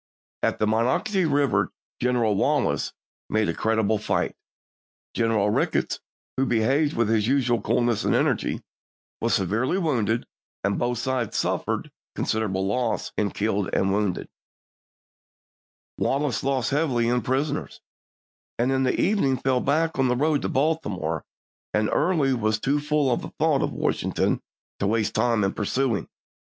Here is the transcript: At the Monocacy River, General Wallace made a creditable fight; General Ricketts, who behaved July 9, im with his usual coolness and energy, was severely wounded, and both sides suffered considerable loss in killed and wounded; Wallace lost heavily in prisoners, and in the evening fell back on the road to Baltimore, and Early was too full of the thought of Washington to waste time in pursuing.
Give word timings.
At 0.41 0.57
the 0.57 0.65
Monocacy 0.65 1.25
River, 1.25 1.71
General 2.01 2.33
Wallace 2.35 2.91
made 3.29 3.47
a 3.49 3.53
creditable 3.53 3.99
fight; 3.99 4.35
General 5.13 5.51
Ricketts, 5.51 5.99
who 6.37 6.47
behaved 6.47 6.93
July 6.93 6.93
9, 6.93 6.93
im 6.93 6.97
with 6.97 7.09
his 7.09 7.27
usual 7.27 7.61
coolness 7.61 8.03
and 8.03 8.15
energy, 8.15 8.63
was 9.19 9.35
severely 9.35 9.77
wounded, 9.77 10.25
and 10.63 10.79
both 10.79 10.97
sides 10.97 11.37
suffered 11.37 11.91
considerable 12.15 12.65
loss 12.65 13.11
in 13.15 13.29
killed 13.29 13.69
and 13.73 13.93
wounded; 13.93 14.27
Wallace 15.99 16.43
lost 16.43 16.71
heavily 16.71 17.07
in 17.07 17.21
prisoners, 17.21 17.79
and 18.57 18.71
in 18.71 18.81
the 18.81 18.99
evening 18.99 19.37
fell 19.37 19.59
back 19.61 19.99
on 19.99 20.07
the 20.07 20.15
road 20.15 20.41
to 20.41 20.49
Baltimore, 20.49 21.25
and 21.75 21.87
Early 21.93 22.33
was 22.33 22.59
too 22.59 22.79
full 22.79 23.11
of 23.11 23.21
the 23.21 23.29
thought 23.37 23.61
of 23.61 23.71
Washington 23.71 24.41
to 24.79 24.87
waste 24.87 25.13
time 25.13 25.43
in 25.43 25.53
pursuing. 25.53 26.09